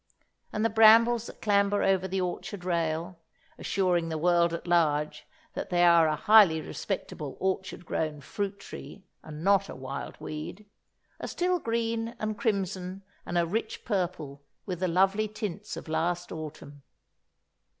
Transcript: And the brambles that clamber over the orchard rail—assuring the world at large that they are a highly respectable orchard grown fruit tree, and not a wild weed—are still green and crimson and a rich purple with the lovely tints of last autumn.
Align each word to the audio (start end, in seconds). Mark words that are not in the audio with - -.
And 0.51 0.65
the 0.65 0.69
brambles 0.71 1.27
that 1.27 1.43
clamber 1.43 1.83
over 1.83 2.07
the 2.07 2.19
orchard 2.19 2.65
rail—assuring 2.65 4.09
the 4.09 4.17
world 4.17 4.51
at 4.51 4.65
large 4.65 5.27
that 5.53 5.69
they 5.69 5.83
are 5.85 6.07
a 6.07 6.15
highly 6.15 6.59
respectable 6.59 7.37
orchard 7.39 7.85
grown 7.85 8.19
fruit 8.19 8.59
tree, 8.59 9.03
and 9.21 9.43
not 9.43 9.69
a 9.69 9.75
wild 9.75 10.19
weed—are 10.19 11.27
still 11.27 11.59
green 11.59 12.15
and 12.17 12.35
crimson 12.35 13.03
and 13.27 13.37
a 13.37 13.45
rich 13.45 13.85
purple 13.85 14.41
with 14.65 14.79
the 14.79 14.87
lovely 14.87 15.27
tints 15.27 15.77
of 15.77 15.87
last 15.87 16.31
autumn. 16.31 16.81